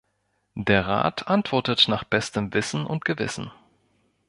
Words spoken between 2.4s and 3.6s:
Wissen und Gewissen.